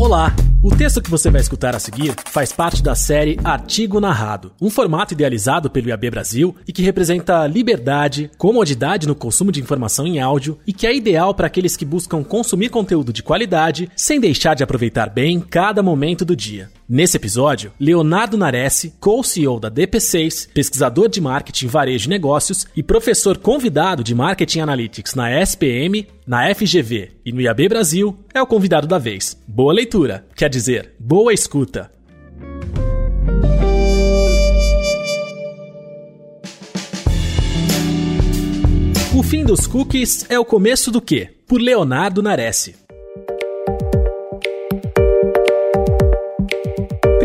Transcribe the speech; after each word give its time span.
Olá! 0.00 0.32
O 0.62 0.68
texto 0.68 1.00
que 1.00 1.10
você 1.10 1.30
vai 1.30 1.40
escutar 1.40 1.74
a 1.74 1.78
seguir 1.78 2.14
faz 2.26 2.52
parte 2.52 2.82
da 2.82 2.94
série 2.94 3.40
Artigo 3.42 3.98
Narrado, 3.98 4.52
um 4.60 4.68
formato 4.68 5.14
idealizado 5.14 5.70
pelo 5.70 5.88
IAB 5.88 6.10
Brasil 6.10 6.54
e 6.68 6.72
que 6.72 6.82
representa 6.82 7.46
liberdade, 7.46 8.30
comodidade 8.36 9.08
no 9.08 9.14
consumo 9.14 9.50
de 9.50 9.58
informação 9.58 10.06
em 10.06 10.20
áudio 10.20 10.58
e 10.66 10.74
que 10.74 10.86
é 10.86 10.94
ideal 10.94 11.34
para 11.34 11.46
aqueles 11.46 11.78
que 11.78 11.84
buscam 11.86 12.22
consumir 12.22 12.68
conteúdo 12.68 13.10
de 13.10 13.22
qualidade 13.22 13.90
sem 13.96 14.20
deixar 14.20 14.52
de 14.52 14.62
aproveitar 14.62 15.08
bem 15.08 15.40
cada 15.40 15.82
momento 15.82 16.26
do 16.26 16.36
dia. 16.36 16.68
Nesse 16.92 17.16
episódio, 17.16 17.72
Leonardo 17.78 18.36
Nares, 18.36 18.92
co-CEO 18.98 19.60
da 19.60 19.70
DP6, 19.70 20.48
pesquisador 20.52 21.08
de 21.08 21.20
marketing, 21.20 21.68
varejo 21.68 22.08
e 22.08 22.10
negócios 22.10 22.66
e 22.76 22.82
professor 22.82 23.38
convidado 23.38 24.02
de 24.02 24.12
Marketing 24.12 24.58
Analytics 24.58 25.14
na 25.14 25.30
SPM, 25.40 26.08
na 26.26 26.52
FGV 26.52 27.12
e 27.24 27.30
no 27.30 27.40
IAB 27.40 27.68
Brasil, 27.68 28.18
é 28.34 28.42
o 28.42 28.46
convidado 28.46 28.88
da 28.88 28.98
vez. 28.98 29.40
Boa 29.46 29.72
leitura, 29.72 30.26
quer 30.34 30.49
dizer, 30.50 30.92
boa 30.98 31.32
escuta. 31.32 31.90
O 39.16 39.22
fim 39.22 39.44
dos 39.44 39.66
cookies 39.66 40.26
é 40.28 40.38
o 40.38 40.44
começo 40.44 40.90
do 40.90 41.00
quê? 41.00 41.30
Por 41.46 41.60
Leonardo 41.60 42.22
Nares. 42.22 42.79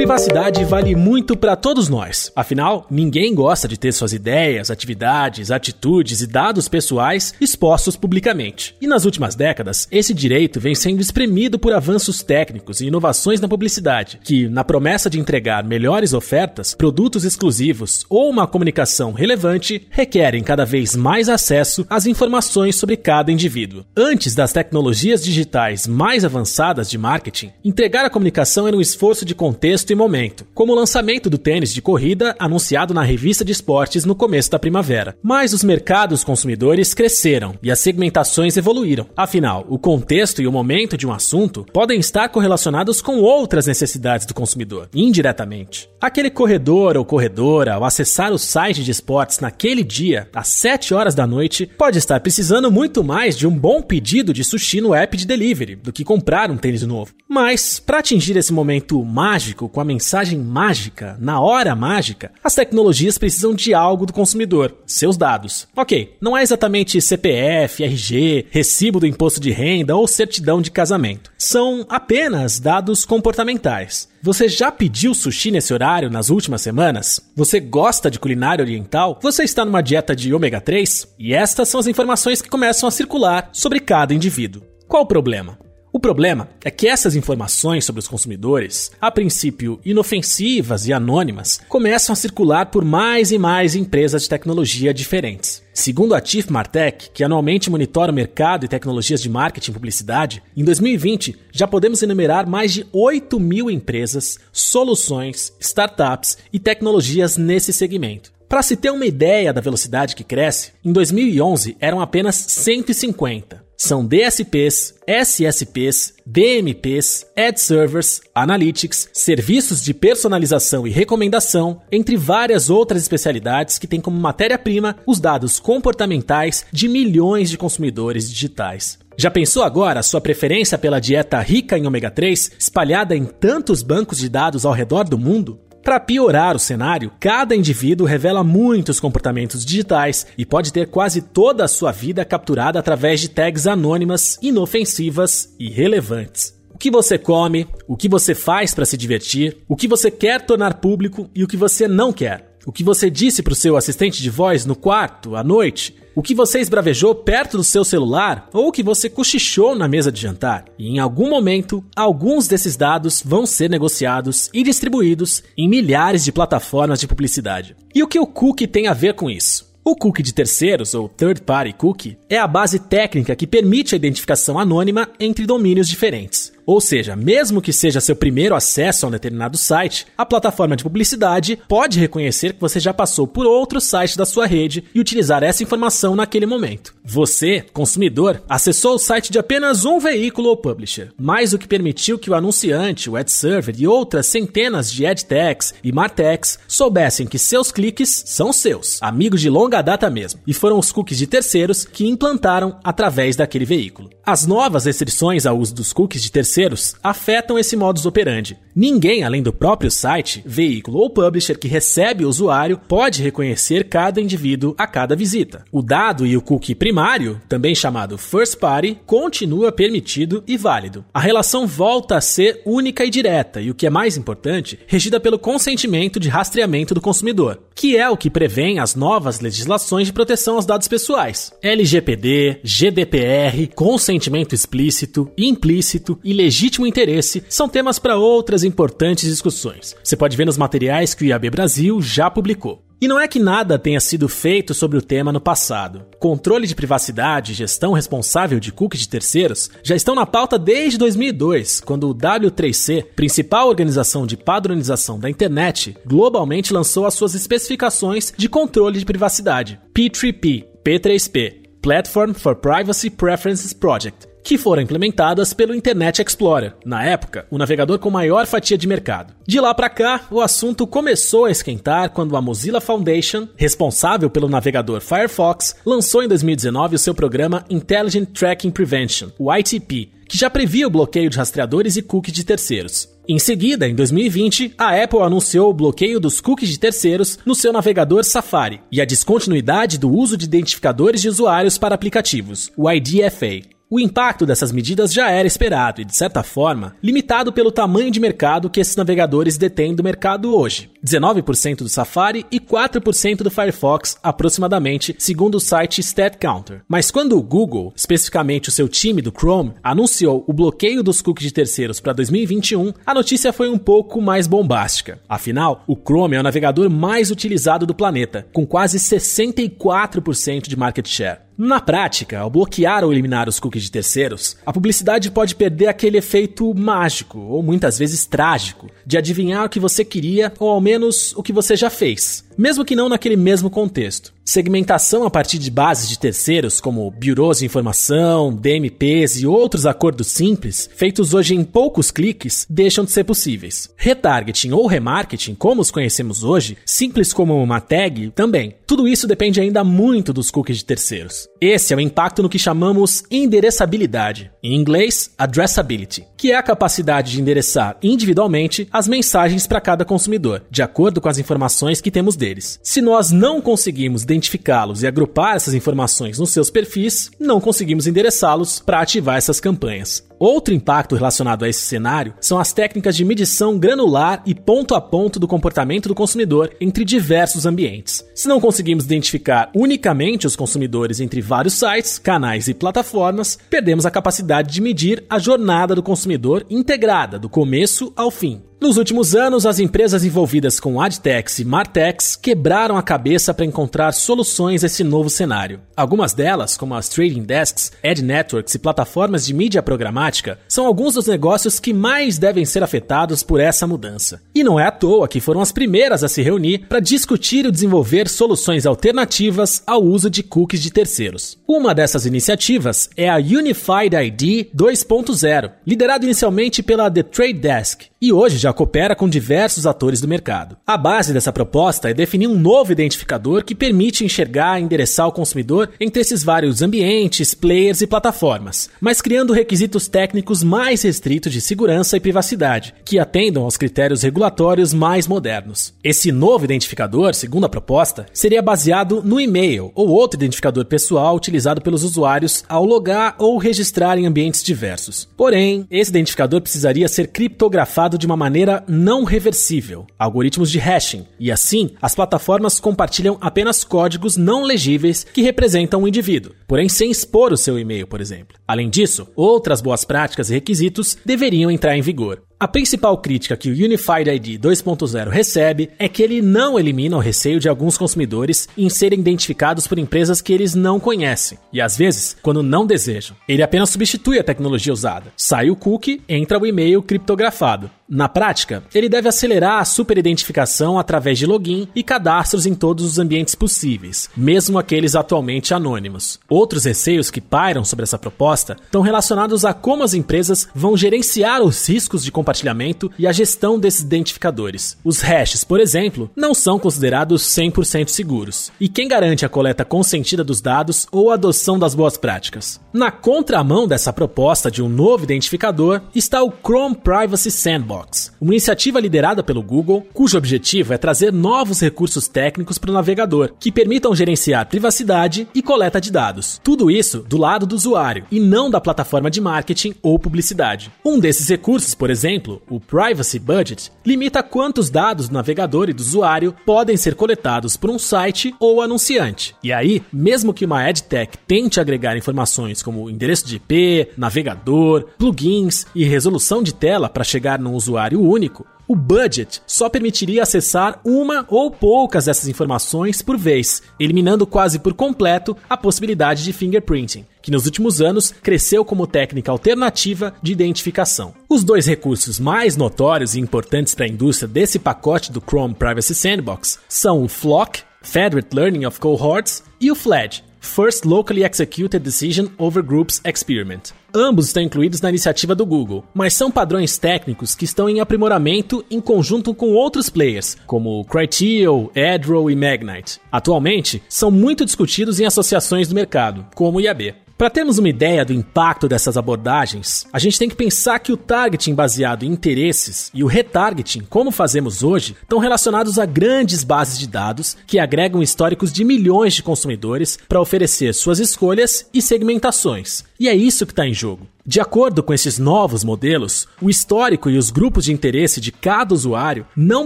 Privacidade 0.05 0.63
vale 0.65 0.95
muito 0.95 1.35
para 1.35 1.55
todos 1.55 1.89
nós. 1.89 2.31
Afinal, 2.35 2.85
ninguém 2.91 3.33
gosta 3.33 3.67
de 3.67 3.75
ter 3.75 3.91
suas 3.91 4.13
ideias, 4.13 4.69
atividades, 4.69 5.49
atitudes 5.49 6.21
e 6.21 6.27
dados 6.27 6.67
pessoais 6.67 7.33
expostos 7.41 7.95
publicamente. 7.95 8.75
E 8.79 8.85
nas 8.85 9.03
últimas 9.03 9.33
décadas, 9.33 9.87
esse 9.91 10.13
direito 10.13 10.59
vem 10.59 10.75
sendo 10.75 11.01
espremido 11.01 11.57
por 11.57 11.73
avanços 11.73 12.21
técnicos 12.21 12.81
e 12.81 12.85
inovações 12.85 13.41
na 13.41 13.47
publicidade, 13.47 14.19
que, 14.23 14.47
na 14.47 14.63
promessa 14.63 15.09
de 15.09 15.19
entregar 15.19 15.63
melhores 15.63 16.13
ofertas, 16.13 16.75
produtos 16.75 17.25
exclusivos 17.25 18.05
ou 18.07 18.29
uma 18.29 18.45
comunicação 18.45 19.11
relevante, 19.11 19.87
requerem 19.89 20.43
cada 20.43 20.65
vez 20.65 20.95
mais 20.95 21.29
acesso 21.29 21.83
às 21.89 22.05
informações 22.05 22.75
sobre 22.75 22.95
cada 22.95 23.31
indivíduo. 23.31 23.83
Antes 23.97 24.35
das 24.35 24.53
tecnologias 24.53 25.23
digitais 25.23 25.87
mais 25.87 26.23
avançadas 26.23 26.91
de 26.91 26.97
marketing, 26.99 27.51
entregar 27.63 28.05
a 28.05 28.09
comunicação 28.11 28.67
era 28.67 28.77
um 28.77 28.81
esforço 28.81 29.25
de 29.25 29.33
contexto 29.33 29.94
e 29.94 29.94
momento, 29.95 30.45
como 30.53 30.73
o 30.73 30.75
lançamento 30.75 31.29
do 31.29 31.37
tênis 31.37 31.73
de 31.73 31.81
corrida 31.81 32.35
anunciado 32.37 32.93
na 32.93 33.03
revista 33.03 33.45
de 33.45 33.51
esportes 33.51 34.05
no 34.05 34.15
começo 34.15 34.51
da 34.51 34.59
primavera. 34.59 35.17
Mas 35.21 35.53
os 35.53 35.63
mercados 35.63 36.23
consumidores 36.23 36.93
cresceram 36.93 37.57
e 37.61 37.71
as 37.71 37.79
segmentações 37.79 38.57
evoluíram. 38.57 39.07
Afinal, 39.15 39.65
o 39.69 39.79
contexto 39.79 40.41
e 40.41 40.47
o 40.47 40.51
momento 40.51 40.97
de 40.97 41.07
um 41.07 41.13
assunto 41.13 41.65
podem 41.71 41.99
estar 41.99 42.29
correlacionados 42.29 43.01
com 43.01 43.19
outras 43.19 43.67
necessidades 43.67 44.25
do 44.25 44.33
consumidor, 44.33 44.89
indiretamente. 44.93 45.89
Aquele 46.05 46.29
corredor 46.29 46.97
ou 46.97 47.03
corredora, 47.03 47.73
ao 47.73 47.83
acessar 47.83 48.31
o 48.31 48.37
site 48.37 48.83
de 48.83 48.91
esportes 48.91 49.39
naquele 49.39 49.83
dia, 49.83 50.29
às 50.35 50.49
7 50.49 50.93
horas 50.93 51.15
da 51.15 51.25
noite, 51.25 51.65
pode 51.65 51.97
estar 51.97 52.19
precisando 52.19 52.71
muito 52.71 53.03
mais 53.03 53.35
de 53.35 53.47
um 53.47 53.57
bom 53.57 53.81
pedido 53.81 54.31
de 54.31 54.43
sushi 54.43 54.81
no 54.81 54.93
app 54.93 55.17
de 55.17 55.25
delivery 55.25 55.75
do 55.75 55.91
que 55.91 56.03
comprar 56.03 56.51
um 56.51 56.57
tênis 56.57 56.83
novo. 56.83 57.11
Mas, 57.27 57.79
para 57.79 57.97
atingir 57.97 58.37
esse 58.37 58.53
momento 58.53 59.03
mágico 59.03 59.67
com 59.67 59.81
a 59.81 59.83
mensagem 59.83 60.37
mágica, 60.37 61.17
na 61.19 61.41
hora 61.41 61.75
mágica, 61.75 62.31
as 62.43 62.53
tecnologias 62.53 63.17
precisam 63.17 63.55
de 63.55 63.73
algo 63.73 64.05
do 64.05 64.13
consumidor, 64.13 64.75
seus 64.85 65.17
dados. 65.17 65.67
Ok, 65.75 66.17
não 66.21 66.37
é 66.37 66.43
exatamente 66.43 67.01
CPF, 67.01 67.83
RG, 67.83 68.45
recibo 68.51 68.99
do 68.99 69.07
imposto 69.07 69.39
de 69.39 69.49
renda 69.49 69.95
ou 69.95 70.07
certidão 70.07 70.61
de 70.61 70.69
casamento. 70.69 71.31
São 71.35 71.83
apenas 71.89 72.59
dados 72.59 73.05
comportamentais. 73.05 74.07
Você 74.25 74.49
já 74.49 74.71
pediu 74.71 75.13
sushi 75.13 75.51
nesse 75.51 75.71
horário 75.71 76.09
nas 76.09 76.31
últimas 76.31 76.59
semanas? 76.59 77.21
Você 77.35 77.59
gosta 77.59 78.09
de 78.09 78.17
culinária 78.17 78.63
oriental? 78.63 79.19
Você 79.21 79.43
está 79.43 79.63
numa 79.63 79.83
dieta 79.83 80.15
de 80.15 80.33
ômega 80.33 80.59
3? 80.59 81.13
E 81.19 81.31
estas 81.31 81.69
são 81.69 81.79
as 81.79 81.85
informações 81.85 82.41
que 82.41 82.49
começam 82.49 82.89
a 82.89 82.91
circular 82.91 83.51
sobre 83.53 83.79
cada 83.79 84.15
indivíduo. 84.15 84.63
Qual 84.87 85.03
o 85.03 85.05
problema? 85.05 85.59
O 85.95 85.99
problema 86.05 86.49
é 86.61 86.69
que 86.69 86.89
essas 86.89 87.15
informações 87.15 87.85
sobre 87.85 88.01
os 88.01 88.07
consumidores, 88.09 88.91
a 88.99 89.09
princípio 89.09 89.79
inofensivas 89.85 90.85
e 90.85 90.91
anônimas, 90.91 91.61
começam 91.69 92.11
a 92.11 92.17
circular 92.17 92.65
por 92.65 92.83
mais 92.83 93.31
e 93.31 93.37
mais 93.37 93.75
empresas 93.77 94.23
de 94.23 94.27
tecnologia 94.27 94.93
diferentes. 94.93 95.63
Segundo 95.73 96.13
a 96.13 96.21
Chief 96.21 96.49
Martech, 96.49 97.11
que 97.13 97.23
anualmente 97.23 97.69
monitora 97.69 98.11
o 98.11 98.15
mercado 98.15 98.65
e 98.65 98.67
tecnologias 98.67 99.21
de 99.21 99.29
marketing 99.29 99.71
e 99.71 99.73
publicidade, 99.73 100.43
em 100.57 100.65
2020 100.65 101.33
já 101.49 101.65
podemos 101.65 102.03
enumerar 102.03 102.45
mais 102.45 102.73
de 102.73 102.85
8 102.91 103.39
mil 103.39 103.71
empresas, 103.71 104.37
soluções, 104.51 105.53
startups 105.61 106.37
e 106.51 106.59
tecnologias 106.59 107.37
nesse 107.37 107.71
segmento. 107.71 108.34
Para 108.55 108.63
se 108.63 108.77
ter 108.77 108.89
uma 108.89 109.05
ideia 109.05 109.51
da 109.51 109.59
velocidade 109.59 110.15
que 110.15 110.23
cresce, 110.23 110.71
em 110.81 110.93
2011 110.93 111.75
eram 111.77 111.99
apenas 111.99 112.37
150. 112.37 113.61
São 113.75 114.07
DSPs, 114.07 114.95
SSPs, 115.05 116.13
DMPs, 116.25 117.25
Ad 117.35 117.59
Servers, 117.59 118.21
Analytics, 118.33 119.09
serviços 119.11 119.83
de 119.83 119.93
personalização 119.93 120.87
e 120.87 120.89
recomendação, 120.89 121.81
entre 121.91 122.15
várias 122.15 122.69
outras 122.69 123.01
especialidades 123.01 123.77
que 123.77 123.87
têm 123.87 123.99
como 123.99 124.17
matéria-prima 124.17 124.95
os 125.05 125.19
dados 125.19 125.59
comportamentais 125.59 126.65
de 126.71 126.87
milhões 126.87 127.49
de 127.49 127.57
consumidores 127.57 128.31
digitais. 128.31 128.97
Já 129.17 129.29
pensou 129.29 129.63
agora 129.63 130.01
sua 130.01 130.21
preferência 130.21 130.77
pela 130.77 131.01
dieta 131.01 131.41
rica 131.41 131.77
em 131.77 131.85
ômega 131.85 132.09
3 132.09 132.51
espalhada 132.57 133.17
em 133.17 133.25
tantos 133.25 133.83
bancos 133.83 134.17
de 134.17 134.29
dados 134.29 134.65
ao 134.65 134.71
redor 134.71 135.03
do 135.03 135.17
mundo? 135.17 135.59
Para 135.85 135.99
piorar 135.99 136.55
o 136.55 136.59
cenário, 136.59 137.11
cada 137.19 137.55
indivíduo 137.55 138.07
revela 138.07 138.43
muitos 138.43 138.99
comportamentos 138.99 139.63
digitais 139.63 140.25
e 140.35 140.43
pode 140.43 140.73
ter 140.73 140.87
quase 140.87 141.21
toda 141.21 141.63
a 141.63 141.67
sua 141.67 141.91
vida 141.91 142.25
capturada 142.25 142.79
através 142.79 143.21
de 143.21 143.29
tags 143.29 143.67
anônimas, 143.67 144.39
inofensivas 144.41 145.53
e 145.59 145.69
relevantes. 145.69 146.59
O 146.73 146.77
que 146.79 146.89
você 146.89 147.19
come, 147.19 147.67
o 147.87 147.95
que 147.95 148.09
você 148.09 148.33
faz 148.33 148.73
para 148.73 148.83
se 148.83 148.97
divertir, 148.97 149.57
o 149.67 149.75
que 149.75 149.87
você 149.87 150.09
quer 150.09 150.41
tornar 150.41 150.81
público 150.81 151.29
e 151.35 151.43
o 151.43 151.47
que 151.47 151.55
você 151.55 151.87
não 151.87 152.11
quer. 152.11 152.57
O 152.65 152.71
que 152.71 152.83
você 152.83 153.07
disse 153.07 153.43
para 153.43 153.53
o 153.53 153.55
seu 153.55 153.77
assistente 153.77 154.23
de 154.23 154.29
voz 154.31 154.65
no 154.65 154.75
quarto, 154.75 155.35
à 155.35 155.43
noite, 155.43 155.95
o 156.15 156.21
que 156.21 156.33
você 156.33 156.59
esbravejou 156.59 157.13
perto 157.13 157.57
do 157.57 157.63
seu 157.63 157.83
celular 157.83 158.49
ou 158.53 158.69
o 158.69 158.71
que 158.71 158.81
você 158.81 159.09
cochichou 159.09 159.75
na 159.75 159.87
mesa 159.87 160.11
de 160.11 160.21
jantar. 160.21 160.65
E 160.79 160.87
em 160.87 160.99
algum 160.99 161.29
momento, 161.29 161.83
alguns 161.95 162.47
desses 162.47 162.77
dados 162.77 163.21
vão 163.23 163.45
ser 163.45 163.69
negociados 163.69 164.49
e 164.53 164.63
distribuídos 164.63 165.43
em 165.57 165.67
milhares 165.67 166.23
de 166.23 166.31
plataformas 166.31 166.99
de 166.99 167.07
publicidade. 167.07 167.75
E 167.93 168.01
o 168.01 168.07
que 168.07 168.19
o 168.19 168.25
cookie 168.25 168.67
tem 168.67 168.87
a 168.87 168.93
ver 168.93 169.13
com 169.13 169.29
isso? 169.29 169.75
O 169.83 169.95
cookie 169.95 170.23
de 170.23 170.33
terceiros, 170.33 170.95
ou 170.95 171.07
third 171.07 171.41
party 171.43 171.73
cookie, 171.73 172.17
é 172.27 172.39
a 172.39 172.47
base 172.47 172.79
técnica 172.79 173.35
que 173.35 173.45
permite 173.45 173.93
a 173.93 173.97
identificação 173.97 174.57
anônima 174.57 175.09
entre 175.19 175.45
domínios 175.45 175.87
diferentes. 175.87 176.54
Ou 176.65 176.81
seja, 176.81 177.15
mesmo 177.15 177.61
que 177.61 177.71
seja 177.71 178.01
seu 178.01 178.15
primeiro 178.15 178.55
acesso 178.55 179.05
a 179.05 179.09
um 179.09 179.11
determinado 179.11 179.55
site, 179.55 180.07
a 180.17 180.25
plataforma 180.25 180.75
de 180.75 180.83
publicidade 180.83 181.59
pode 181.67 181.99
reconhecer 181.99 182.53
que 182.53 182.61
você 182.61 182.79
já 182.79 182.91
passou 182.91 183.27
por 183.27 183.45
outro 183.45 183.79
site 183.79 184.17
da 184.17 184.25
sua 184.25 184.47
rede 184.47 184.83
e 184.93 184.99
utilizar 184.99 185.43
essa 185.43 185.61
informação 185.61 186.15
naquele 186.15 186.47
momento. 186.47 186.95
Você, 187.03 187.63
consumidor, 187.71 188.41
acessou 188.49 188.95
o 188.95 188.99
site 188.99 189.31
de 189.31 189.37
apenas 189.37 189.85
um 189.85 189.99
veículo 189.99 190.49
ou 190.49 190.57
publisher, 190.57 191.11
mas 191.19 191.53
o 191.53 191.59
que 191.59 191.67
permitiu 191.67 192.17
que 192.17 192.31
o 192.31 192.33
anunciante, 192.33 193.09
o 193.09 193.15
ad 193.15 193.29
server 193.29 193.75
e 193.77 193.87
outras 193.87 194.25
centenas 194.25 194.91
de 194.91 195.05
ad 195.05 195.23
techs 195.23 195.73
e 195.83 195.91
martechs 195.91 196.57
soubessem 196.67 197.27
que 197.27 197.37
seus 197.37 197.71
cliques 197.71 198.23
são 198.25 198.51
seus, 198.51 198.97
amigos 199.03 199.39
de 199.39 199.49
longa 199.49 199.83
data 199.83 200.09
mesmo, 200.09 200.39
e 200.47 200.53
foram 200.53 200.79
os 200.79 200.91
cookies 200.91 201.19
de 201.19 201.27
terceiros 201.27 201.85
que 201.85 202.07
implantaram 202.07 202.79
através 202.83 203.35
daquele 203.35 203.65
veículo. 203.65 204.09
As 204.25 204.47
novas 204.47 204.85
restrições 204.85 205.45
ao 205.45 205.59
uso 205.59 205.75
dos 205.75 205.93
cookies 205.93 206.23
de 206.23 206.31
terceiros 206.31 206.54
afetam 207.03 207.57
esse 207.57 207.75
modus 207.75 208.05
operandi. 208.05 208.57
Ninguém, 208.75 209.23
além 209.23 209.41
do 209.41 209.53
próprio 209.53 209.89
site, 209.89 210.43
veículo 210.45 210.99
ou 210.99 211.09
publisher 211.09 211.57
que 211.57 211.67
recebe 211.67 212.25
o 212.25 212.27
usuário, 212.27 212.77
pode 212.77 213.23
reconhecer 213.23 213.87
cada 213.87 214.19
indivíduo 214.19 214.75
a 214.77 214.85
cada 214.85 215.15
visita. 215.15 215.63
O 215.71 215.81
dado 215.81 216.25
e 216.25 216.35
o 216.35 216.41
cookie 216.41 216.75
primário, 216.75 217.41
também 217.47 217.73
chamado 217.73 218.17
first 218.17 218.57
party, 218.57 218.97
continua 219.05 219.71
permitido 219.71 220.43
e 220.45 220.57
válido. 220.57 221.05
A 221.13 221.21
relação 221.21 221.65
volta 221.65 222.17
a 222.17 222.21
ser 222.21 222.61
única 222.65 223.05
e 223.05 223.09
direta 223.09 223.61
e, 223.61 223.71
o 223.71 223.75
que 223.75 223.87
é 223.87 223.89
mais 223.89 224.17
importante, 224.17 224.77
regida 224.87 225.19
pelo 225.19 225.39
consentimento 225.39 226.19
de 226.19 226.27
rastreamento 226.27 226.93
do 226.93 226.99
consumidor, 226.99 227.61
que 227.73 227.95
é 227.95 228.09
o 228.09 228.17
que 228.17 228.29
prevê 228.29 228.65
as 228.79 228.95
novas 228.95 229.39
legislações 229.39 230.07
de 230.07 230.13
proteção 230.13 230.55
aos 230.55 230.65
dados 230.65 230.87
pessoais. 230.87 231.53
LGPD, 231.61 232.59
GDPR, 232.63 233.69
consentimento 233.75 234.55
explícito, 234.55 235.29
implícito 235.37 236.19
e 236.23 236.33
legítimo 236.45 236.85
interesse 236.85 237.43
são 237.49 237.67
temas 237.67 237.97
para 237.97 238.17
outras 238.17 238.63
importantes 238.63 239.27
discussões. 239.27 239.95
Você 240.03 240.15
pode 240.15 240.37
ver 240.37 240.45
nos 240.45 240.59
materiais 240.59 241.15
que 241.15 241.23
o 241.23 241.27
IAB 241.27 241.49
Brasil 241.49 241.99
já 242.03 242.29
publicou. 242.29 242.83
E 243.01 243.07
não 243.07 243.19
é 243.19 243.27
que 243.27 243.39
nada 243.39 243.79
tenha 243.79 243.99
sido 243.99 244.29
feito 244.29 244.73
sobre 244.73 244.97
o 244.97 245.01
tema 245.01 245.31
no 245.31 245.41
passado. 245.41 246.05
Controle 246.19 246.67
de 246.67 246.75
privacidade 246.75 247.51
e 247.51 247.55
gestão 247.55 247.93
responsável 247.93 248.59
de 248.59 248.71
cookies 248.71 249.01
de 249.01 249.09
terceiros 249.09 249.71
já 249.83 249.95
estão 249.95 250.13
na 250.13 250.25
pauta 250.25 250.57
desde 250.57 250.99
2002, 250.99 251.81
quando 251.81 252.09
o 252.09 252.15
W3C, 252.15 253.03
principal 253.15 253.67
organização 253.67 254.27
de 254.27 254.37
padronização 254.37 255.19
da 255.19 255.29
internet, 255.29 255.97
globalmente 256.05 256.73
lançou 256.73 257.07
as 257.07 257.15
suas 257.15 257.33
especificações 257.33 258.31
de 258.37 258.47
controle 258.47 258.99
de 258.99 259.05
privacidade, 259.05 259.79
P3P, 259.93 260.65
P3P, 260.83 261.65
Platform 261.81 262.33
for 262.33 262.55
Privacy 262.55 263.09
Preferences 263.09 263.73
Project, 263.73 264.27
que 264.45 264.59
foram 264.59 264.83
implementadas 264.83 265.55
pelo 265.55 265.73
Internet 265.73 266.21
Explorer, 266.21 266.75
na 266.85 267.03
época, 267.03 267.47
o 267.49 267.57
navegador 267.57 267.97
com 267.97 268.11
maior 268.11 268.45
fatia 268.45 268.77
de 268.77 268.87
mercado. 268.87 269.33
De 269.47 269.59
lá 269.59 269.73
para 269.73 269.89
cá, 269.89 270.21
o 270.29 270.39
assunto 270.39 270.85
começou 270.85 271.45
a 271.45 271.51
esquentar 271.51 272.11
quando 272.11 272.37
a 272.37 272.41
Mozilla 272.41 272.79
Foundation, 272.79 273.47
responsável 273.57 274.29
pelo 274.29 274.47
navegador 274.47 275.01
Firefox, 275.01 275.75
lançou 275.83 276.21
em 276.23 276.27
2019 276.27 276.95
o 276.95 276.99
seu 276.99 277.15
programa 277.15 277.65
Intelligent 277.71 278.29
Tracking 278.37 278.69
Prevention, 278.69 279.29
o 279.39 279.51
ITP, 279.51 280.11
que 280.29 280.37
já 280.37 280.47
previa 280.47 280.85
o 280.85 280.91
bloqueio 280.91 281.29
de 281.29 281.37
rastreadores 281.37 281.97
e 281.97 282.03
cookies 282.03 282.35
de 282.35 282.43
terceiros. 282.43 283.09
Em 283.27 283.39
seguida, 283.39 283.87
em 283.87 283.95
2020, 283.95 284.75
a 284.77 285.01
Apple 285.01 285.21
anunciou 285.21 285.71
o 285.71 285.73
bloqueio 285.73 286.19
dos 286.19 286.39
cookies 286.39 286.69
de 286.69 286.77
terceiros 286.77 287.39
no 287.43 287.55
seu 287.55 287.73
navegador 287.73 288.23
Safari 288.23 288.79
e 288.91 289.01
a 289.01 289.05
descontinuidade 289.05 289.97
do 289.97 290.11
uso 290.11 290.37
de 290.37 290.45
identificadores 290.45 291.19
de 291.19 291.29
usuários 291.29 291.79
para 291.79 291.95
aplicativos, 291.95 292.71
o 292.77 292.91
IDFA. 292.91 293.74
O 293.95 293.99
impacto 294.01 294.45
dessas 294.45 294.73
medidas 294.73 295.13
já 295.13 295.31
era 295.31 295.47
esperado 295.47 296.01
e, 296.01 296.03
de 296.03 296.13
certa 296.13 296.43
forma, 296.43 296.97
limitado 297.01 297.53
pelo 297.53 297.71
tamanho 297.71 298.11
de 298.11 298.19
mercado 298.19 298.69
que 298.69 298.81
esses 298.81 298.97
navegadores 298.97 299.57
detêm 299.57 299.95
do 299.95 300.03
mercado 300.03 300.53
hoje. 300.53 300.91
19% 301.01 301.77
do 301.77 301.87
Safari 301.87 302.45
e 302.51 302.59
4% 302.59 303.37
do 303.37 303.49
Firefox, 303.49 304.17
aproximadamente, 304.21 305.15
segundo 305.17 305.55
o 305.55 305.59
site 305.61 306.01
StatCounter. 306.01 306.81
Mas 306.89 307.09
quando 307.09 307.37
o 307.37 307.41
Google, 307.41 307.93
especificamente 307.95 308.67
o 308.67 308.71
seu 308.73 308.89
time 308.89 309.21
do 309.21 309.31
Chrome, 309.31 309.75
anunciou 309.81 310.43
o 310.45 310.51
bloqueio 310.51 311.01
dos 311.01 311.21
cookies 311.21 311.47
de 311.47 311.53
terceiros 311.53 312.01
para 312.01 312.11
2021, 312.11 312.91
a 313.05 313.13
notícia 313.13 313.53
foi 313.53 313.69
um 313.69 313.77
pouco 313.77 314.21
mais 314.21 314.45
bombástica. 314.45 315.21
Afinal, 315.29 315.85
o 315.87 315.95
Chrome 315.95 316.35
é 316.35 316.39
o 316.41 316.43
navegador 316.43 316.89
mais 316.89 317.31
utilizado 317.31 317.85
do 317.85 317.95
planeta, 317.95 318.45
com 318.51 318.67
quase 318.67 318.97
64% 318.97 320.67
de 320.67 320.75
market 320.75 321.07
share. 321.07 321.44
Na 321.57 321.79
prática, 321.79 322.39
ao 322.39 322.49
bloquear 322.49 323.03
ou 323.03 323.13
eliminar 323.13 323.47
os 323.47 323.59
cookies 323.59 323.83
de 323.83 323.91
terceiros, 323.91 324.57
a 324.65 324.73
publicidade 324.73 325.31
pode 325.31 325.55
perder 325.55 325.87
aquele 325.87 326.17
efeito 326.17 326.73
mágico, 326.73 327.39
ou 327.39 327.63
muitas 327.63 327.97
vezes 327.97 328.25
trágico, 328.25 328.89
de 329.05 329.17
adivinhar 329.17 329.65
o 329.65 329.69
que 329.69 329.79
você 329.79 330.03
queria 330.03 330.51
ou 330.59 330.69
ao 330.69 330.81
menos 330.81 331.33
o 331.35 331.41
que 331.41 331.53
você 331.53 331.75
já 331.75 331.89
fez 331.89 332.44
mesmo 332.57 332.85
que 332.85 332.95
não 332.95 333.09
naquele 333.09 333.35
mesmo 333.35 333.69
contexto. 333.69 334.33
Segmentação 334.47 335.23
a 335.23 335.29
partir 335.29 335.57
de 335.57 335.71
bases 335.71 336.07
de 336.07 336.19
terceiros, 336.19 336.79
como 336.79 337.09
bureaus 337.09 337.59
de 337.59 337.65
informação, 337.65 338.53
DMPs 338.53 339.41
e 339.41 339.47
outros 339.47 339.87
acordos 339.87 340.27
simples, 340.27 340.87
feitos 340.95 341.33
hoje 341.33 341.55
em 341.55 341.63
poucos 341.63 342.11
cliques, 342.11 342.67
deixam 342.69 343.03
de 343.03 343.11
ser 343.11 343.23
possíveis. 343.23 343.89
Retargeting 343.97 344.71
ou 344.71 344.85
remarketing, 344.85 345.55
como 345.55 345.81
os 345.81 345.89
conhecemos 345.89 346.43
hoje, 346.43 346.77
simples 346.85 347.33
como 347.33 347.61
uma 347.61 347.81
tag, 347.81 348.29
também. 348.35 348.75
Tudo 348.85 349.07
isso 349.07 349.25
depende 349.25 349.59
ainda 349.59 349.83
muito 349.83 350.31
dos 350.31 350.51
cookies 350.51 350.77
de 350.77 350.85
terceiros. 350.85 351.49
Esse 351.59 351.91
é 351.91 351.97
o 351.97 351.99
impacto 351.99 352.43
no 352.43 352.49
que 352.49 352.59
chamamos 352.59 353.23
endereçabilidade, 353.31 354.51
em 354.61 354.75
inglês, 354.75 355.31
addressability, 355.39 356.23
que 356.37 356.51
é 356.51 356.55
a 356.55 356.61
capacidade 356.61 357.31
de 357.31 357.41
endereçar 357.41 357.97
individualmente 358.03 358.87
as 358.91 359.07
mensagens 359.07 359.65
para 359.65 359.81
cada 359.81 360.05
consumidor, 360.05 360.61
de 360.69 360.83
acordo 360.83 361.19
com 361.19 361.29
as 361.29 361.39
informações 361.39 361.99
que 361.99 362.11
temos 362.11 362.35
deles. 362.45 362.79
Se 362.83 363.01
nós 363.01 363.31
não 363.31 363.59
conseguimos 363.59 364.21
identificá-los 364.21 365.01
e 365.01 365.07
agrupar 365.07 365.55
essas 365.55 365.73
informações 365.73 366.37
nos 366.37 366.51
seus 366.51 366.69
perfis, 366.69 367.31
não 367.39 367.59
conseguimos 367.59 368.05
endereçá-los 368.05 368.79
para 368.79 369.01
ativar 369.01 369.37
essas 369.37 369.59
campanhas. 369.59 370.23
Outro 370.39 370.73
impacto 370.73 371.15
relacionado 371.15 371.63
a 371.63 371.69
esse 371.69 371.81
cenário 371.81 372.33
são 372.41 372.59
as 372.59 372.73
técnicas 372.73 373.15
de 373.15 373.23
medição 373.23 373.77
granular 373.77 374.41
e 374.45 374.53
ponto 374.53 374.93
a 374.93 375.01
ponto 375.01 375.39
do 375.39 375.47
comportamento 375.47 376.07
do 376.07 376.15
consumidor 376.15 376.71
entre 376.81 377.05
diversos 377.05 377.65
ambientes. 377.65 378.25
Se 378.35 378.47
não 378.47 378.59
conseguimos 378.59 379.05
identificar 379.05 379.69
unicamente 379.73 380.45
os 380.45 380.55
consumidores 380.55 381.19
entre 381.19 381.41
vários 381.41 381.75
sites, 381.75 382.19
canais 382.19 382.67
e 382.67 382.73
plataformas, 382.73 383.57
perdemos 383.69 384.05
a 384.05 384.11
capacidade 384.11 384.73
de 384.73 384.81
medir 384.81 385.23
a 385.29 385.39
jornada 385.39 385.95
do 385.95 386.03
consumidor 386.03 386.65
integrada, 386.69 387.39
do 387.39 387.49
começo 387.49 388.11
ao 388.15 388.29
fim. 388.29 388.61
Nos 388.79 388.97
últimos 388.97 389.33
anos, 389.33 389.65
as 389.65 389.79
empresas 389.79 390.25
envolvidas 390.25 390.79
com 390.79 391.01
AdTechs 391.01 391.59
e 391.59 391.65
MarTechs 391.65 392.35
quebraram 392.35 392.97
a 392.97 393.01
cabeça 393.01 393.53
para 393.53 393.65
encontrar 393.65 394.11
soluções 394.11 394.83
a 394.83 394.87
esse 394.87 395.03
novo 395.03 395.29
cenário. 395.29 395.79
Algumas 395.95 396.33
delas, 396.33 396.75
como 396.75 396.93
as 396.93 397.07
trading 397.07 397.43
desks, 397.43 397.93
ad 398.03 398.21
networks 398.21 398.75
e 398.75 398.79
plataformas 398.79 399.45
de 399.45 399.53
mídia 399.53 399.81
programática, 400.25 400.59
são 400.67 400.85
alguns 400.85 401.13
dos 401.13 401.27
negócios 401.27 401.79
que 401.79 401.93
mais 401.93 402.37
devem 402.37 402.65
ser 402.65 402.83
afetados 402.83 403.43
por 403.43 403.59
essa 403.59 403.85
mudança. 403.85 404.41
E 404.53 404.63
não 404.63 404.79
é 404.79 404.85
à 404.85 404.91
toa 404.91 405.27
que 405.27 405.39
foram 405.39 405.61
as 405.61 405.71
primeiras 405.71 406.23
a 406.23 406.27
se 406.27 406.41
reunir 406.41 406.85
para 406.87 406.99
discutir 406.99 407.65
e 407.65 407.71
desenvolver 407.71 408.27
soluções 408.27 408.85
alternativas 408.85 409.83
ao 409.85 410.03
uso 410.03 410.29
de 410.29 410.41
cookies 410.41 410.81
de 410.81 410.91
terceiros. 410.91 411.57
Uma 411.67 411.93
dessas 411.93 412.25
iniciativas 412.25 413.09
é 413.15 413.29
a 413.29 413.35
Unified 413.35 414.15
ID 414.15 414.67
2.0, 414.75 415.71
liderada 415.85 416.25
inicialmente 416.25 416.81
pela 416.81 417.11
The 417.11 417.23
Trade 417.23 417.53
Desk, 417.53 418.05
e 418.21 418.31
hoje 418.31 418.57
já 418.57 418.71
coopera 418.71 419.15
com 419.15 419.27
diversos 419.27 419.85
atores 419.85 420.21
do 420.21 420.27
mercado. 420.27 420.77
A 420.87 420.97
base 420.97 421.33
dessa 421.33 421.51
proposta 421.51 422.09
é 422.09 422.13
definir 422.13 422.47
um 422.47 422.57
novo 422.57 422.91
identificador 422.91 423.63
que 423.63 423.75
permite 423.75 424.23
enxergar 424.23 424.79
e 424.79 424.83
endereçar 424.83 425.27
o 425.27 425.31
consumidor 425.31 425.91
entre 425.99 426.21
esses 426.21 426.43
vários 426.43 426.81
ambientes, 426.81 427.53
players 427.53 428.01
e 428.01 428.07
plataformas, 428.07 428.89
mas 429.01 429.21
criando 429.21 429.53
requisitos 429.53 430.07
técnicos 430.07 430.63
mais 430.63 431.01
restritos 431.01 431.51
de 431.51 431.59
segurança 431.59 432.15
e 432.15 432.21
privacidade, 432.21 432.93
que 433.03 433.19
atendam 433.19 433.63
aos 433.63 433.75
critérios 433.77 434.23
regulatórios 434.23 434.93
mais 434.93 435.27
modernos. 435.27 435.93
Esse 436.03 436.31
novo 436.31 436.63
identificador, 436.63 437.33
segundo 437.33 437.65
a 437.65 437.69
proposta, 437.69 438.25
seria 438.31 438.61
baseado 438.61 439.21
no 439.23 439.39
e-mail 439.39 439.91
ou 439.93 440.09
outro 440.09 440.39
identificador 440.39 440.85
pessoal 440.85 441.35
utilizado 441.35 441.81
pelos 441.81 442.03
usuários 442.03 442.63
ao 442.69 442.85
logar 442.85 443.35
ou 443.37 443.57
registrar 443.57 444.17
em 444.17 444.25
ambientes 444.25 444.63
diversos. 444.63 445.27
Porém, 445.35 445.85
esse 445.91 446.11
identificador 446.11 446.61
precisaria 446.61 447.07
ser 447.07 447.27
criptografado 447.27 448.04
de 448.09 448.25
uma 448.25 448.37
maneira 448.37 448.83
não 448.87 449.23
reversível, 449.23 450.05
algoritmos 450.17 450.69
de 450.69 450.79
hashing, 450.79 451.25
e 451.39 451.51
assim 451.51 451.91
as 452.01 452.13
plataformas 452.13 452.79
compartilham 452.79 453.37
apenas 453.41 453.83
códigos 453.83 454.37
não 454.37 454.63
legíveis 454.63 455.23
que 455.23 455.41
representam 455.41 456.03
um 456.03 456.07
indivíduo, 456.07 456.53
porém 456.67 456.87
sem 456.87 457.09
expor 457.09 457.51
o 457.51 457.57
seu 457.57 457.79
e-mail, 457.79 458.07
por 458.07 458.21
exemplo. 458.21 458.57
Além 458.67 458.89
disso, 458.89 459.27
outras 459.35 459.81
boas 459.81 460.05
práticas 460.05 460.49
e 460.49 460.53
requisitos 460.53 461.17
deveriam 461.25 461.71
entrar 461.71 461.97
em 461.97 462.01
vigor. 462.01 462.41
A 462.57 462.69
principal 462.69 463.17
crítica 463.17 463.57
que 463.57 463.69
o 463.69 463.73
Unified 463.73 464.29
ID 464.29 464.61
2.0 464.61 465.27
recebe 465.27 465.89
é 465.99 466.07
que 466.07 466.23
ele 466.23 466.41
não 466.41 466.79
elimina 466.79 467.17
o 467.17 467.19
receio 467.19 467.59
de 467.59 467.67
alguns 467.67 467.97
consumidores 467.97 468.69
em 468.77 468.89
serem 468.89 469.19
identificados 469.19 469.87
por 469.87 469.99
empresas 469.99 470.41
que 470.41 470.53
eles 470.53 470.73
não 470.73 470.97
conhecem, 470.97 471.57
e 471.73 471.81
às 471.81 471.97
vezes, 471.97 472.37
quando 472.41 472.63
não 472.63 472.85
desejam. 472.85 473.35
Ele 473.45 473.61
apenas 473.61 473.89
substitui 473.89 474.39
a 474.39 474.43
tecnologia 474.43 474.93
usada. 474.93 475.33
Sai 475.35 475.69
o 475.69 475.75
cookie, 475.75 476.21
entra 476.29 476.57
o 476.57 476.65
e-mail 476.65 477.03
criptografado. 477.03 477.91
Na 478.07 478.29
prática, 478.29 478.83
ele 478.93 479.09
deve 479.09 479.27
acelerar 479.27 479.79
a 479.79 479.85
superidentificação 479.85 480.99
através 480.99 481.39
de 481.39 481.47
login 481.47 481.87
e 481.95 482.03
cadastros 482.03 482.67
em 482.67 482.75
todos 482.75 483.03
os 483.03 483.17
ambientes 483.17 483.55
possíveis, 483.55 484.29
mesmo 484.37 484.77
aqueles 484.77 485.15
atualmente 485.15 485.73
anônimos. 485.73 486.39
Outros 486.47 486.85
receios 486.85 487.31
que 487.31 487.41
pairam 487.41 487.83
sobre 487.83 488.03
essa 488.03 488.19
proposta 488.19 488.77
estão 488.79 489.01
relacionados 489.01 489.65
a 489.65 489.73
como 489.73 490.03
as 490.03 490.13
empresas 490.13 490.67
vão 490.73 490.95
gerenciar 490.95 491.63
os 491.63 491.89
riscos 491.89 492.23
de 492.23 492.31
compartilhamento 492.45 493.11
e 493.17 493.25
a 493.25 493.31
gestão 493.31 493.79
desses 493.79 494.01
identificadores. 494.01 494.97
Os 495.03 495.21
hashes, 495.21 495.63
por 495.63 495.79
exemplo, 495.79 496.29
não 496.35 496.53
são 496.53 496.77
considerados 496.77 497.43
100% 497.43 498.09
seguros. 498.09 498.71
E 498.79 498.87
quem 498.87 499.07
garante 499.07 499.45
a 499.45 499.49
coleta 499.49 499.83
consentida 499.83 500.43
dos 500.43 500.61
dados 500.61 501.07
ou 501.11 501.31
a 501.31 501.33
adoção 501.33 501.79
das 501.79 501.95
boas 501.95 502.17
práticas? 502.17 502.79
Na 502.93 503.09
contramão 503.09 503.87
dessa 503.87 504.13
proposta 504.13 504.69
de 504.69 504.83
um 504.83 504.89
novo 504.89 505.23
identificador 505.23 506.01
está 506.13 506.43
o 506.43 506.53
Chrome 506.63 506.95
Privacy 506.95 507.49
Sandbox 507.49 508.35
uma 508.45 508.53
iniciativa 508.53 508.99
liderada 508.99 509.41
pelo 509.41 509.63
Google, 509.63 510.05
cujo 510.13 510.37
objetivo 510.37 510.93
é 510.93 510.99
trazer 510.99 511.33
novos 511.33 511.81
recursos 511.81 512.27
técnicos 512.27 512.77
para 512.77 512.91
o 512.91 512.93
navegador, 512.93 513.51
que 513.59 513.71
permitam 513.71 514.15
gerenciar 514.15 514.67
privacidade 514.67 515.47
e 515.55 515.63
coleta 515.63 515.99
de 515.99 516.11
dados. 516.11 516.61
Tudo 516.63 516.91
isso 516.91 517.25
do 517.27 517.37
lado 517.37 517.65
do 517.65 517.75
usuário 517.75 518.25
e 518.31 518.39
não 518.39 518.69
da 518.69 518.79
plataforma 518.79 519.31
de 519.31 519.41
marketing 519.41 519.95
ou 520.03 520.19
publicidade. 520.19 520.91
Um 521.03 521.19
desses 521.19 521.49
recursos, 521.49 521.95
por 521.95 522.11
exemplo, 522.11 522.34
o 522.69 522.79
Privacy 522.79 523.39
Budget, 523.39 523.91
limita 524.05 524.43
quantos 524.43 524.89
dados 524.89 525.27
do 525.27 525.33
navegador 525.33 525.89
e 525.89 525.93
do 525.93 526.01
usuário 526.01 526.55
podem 526.65 526.97
ser 526.97 527.15
coletados 527.15 527.75
por 527.77 527.89
um 527.89 527.99
site 527.99 528.53
ou 528.59 528.81
anunciante. 528.81 529.55
E 529.63 529.71
aí, 529.71 530.01
mesmo 530.11 530.53
que 530.53 530.65
uma 530.65 530.89
EdTech 530.89 531.37
tente 531.47 531.79
agregar 531.79 532.17
informações 532.17 532.81
como 532.81 533.09
endereço 533.09 533.47
de 533.47 533.55
IP, 533.55 534.09
navegador, 534.17 535.07
plugins 535.17 535.85
e 535.95 536.03
resolução 536.03 536.61
de 536.61 536.73
tela 536.73 537.09
para 537.09 537.23
chegar 537.23 537.59
num 537.59 537.73
usuário 537.73 538.21
único, 538.21 538.65
O 538.87 538.95
budget 538.95 539.61
só 539.65 539.89
permitiria 539.89 540.43
acessar 540.43 540.99
uma 541.03 541.45
ou 541.49 541.71
poucas 541.71 542.25
dessas 542.25 542.47
informações 542.47 543.21
por 543.21 543.37
vez, 543.37 543.81
eliminando 543.99 544.45
quase 544.45 544.79
por 544.79 544.93
completo 544.93 545.57
a 545.69 545.75
possibilidade 545.75 546.43
de 546.43 546.53
fingerprinting 546.53 547.25
que 547.45 547.51
nos 547.51 547.67
últimos 547.67 548.01
anos 548.01 548.33
cresceu 548.41 548.83
como 548.83 549.05
técnica 549.05 549.51
alternativa 549.51 550.33
de 550.41 550.51
identificação. 550.51 551.31
Os 551.47 551.63
dois 551.63 551.85
recursos 551.85 552.39
mais 552.39 552.75
notórios 552.75 553.35
e 553.35 553.39
importantes 553.39 553.93
para 553.93 554.05
a 554.05 554.09
indústria 554.09 554.47
desse 554.47 554.79
pacote 554.79 555.31
do 555.31 555.39
Chrome 555.39 555.75
Privacy 555.75 556.15
Sandbox 556.15 556.79
são 556.89 557.21
o 557.21 557.27
FLOC, 557.27 557.83
Federated 558.01 558.55
Learning 558.55 558.85
of 558.85 558.99
Cohorts, 558.99 559.63
e 559.79 559.91
o 559.91 559.95
FLED, 559.95 560.43
First 560.65 561.05
Locally 561.05 561.43
Executed 561.43 561.99
Decision 561.99 562.47
Over 562.57 562.83
Groups 562.83 563.21
Experiment. 563.23 563.93
Ambos 564.13 564.47
estão 564.47 564.63
incluídos 564.63 564.99
na 564.99 565.09
iniciativa 565.09 565.53
do 565.53 565.65
Google, 565.65 566.03
mas 566.13 566.33
são 566.33 566.49
padrões 566.49 566.97
técnicos 566.97 567.53
que 567.53 567.65
estão 567.65 567.87
em 567.87 567.99
aprimoramento 567.99 568.83
em 568.89 568.99
conjunto 568.99 569.53
com 569.53 569.73
outros 569.73 570.09
players, 570.09 570.57
como 570.65 571.05
Criteo, 571.05 571.91
Adro 571.95 572.49
e 572.49 572.55
Magnite. 572.55 573.19
Atualmente, 573.31 574.01
são 574.09 574.31
muito 574.31 574.65
discutidos 574.65 575.19
em 575.19 575.25
associações 575.25 575.87
do 575.87 575.95
mercado, 575.95 576.45
como 576.55 576.79
o 576.79 576.81
IAB. 576.81 577.24
Para 577.37 577.49
termos 577.49 577.77
uma 577.77 577.89
ideia 577.89 578.23
do 578.23 578.31
impacto 578.31 578.87
dessas 578.87 579.17
abordagens, 579.17 580.07
a 580.13 580.17
gente 580.19 580.39
tem 580.39 580.47
que 580.47 580.55
pensar 580.55 580.99
que 580.99 581.11
o 581.11 581.17
targeting 581.17 581.75
baseado 581.75 582.23
em 582.23 582.31
interesses 582.31 583.11
e 583.13 583.25
o 583.25 583.27
retargeting, 583.27 584.05
como 584.09 584.31
fazemos 584.31 584.83
hoje, 584.83 585.17
estão 585.21 585.37
relacionados 585.37 585.99
a 585.99 586.05
grandes 586.05 586.63
bases 586.63 586.97
de 586.97 587.05
dados 587.05 587.57
que 587.67 587.77
agregam 587.77 588.23
históricos 588.23 588.71
de 588.71 588.85
milhões 588.85 589.33
de 589.33 589.43
consumidores 589.43 590.17
para 590.29 590.39
oferecer 590.39 590.93
suas 590.93 591.19
escolhas 591.19 591.89
e 591.93 592.01
segmentações. 592.01 593.03
E 593.19 593.27
é 593.27 593.35
isso 593.35 593.65
que 593.65 593.73
está 593.73 593.85
em 593.85 593.93
jogo. 593.93 594.25
De 594.45 594.61
acordo 594.61 595.03
com 595.03 595.13
esses 595.13 595.37
novos 595.37 595.83
modelos, 595.83 596.47
o 596.61 596.69
histórico 596.69 597.29
e 597.29 597.37
os 597.37 597.51
grupos 597.51 597.83
de 597.83 597.91
interesse 597.91 598.39
de 598.39 598.53
cada 598.53 598.93
usuário 598.93 599.45
não 599.57 599.85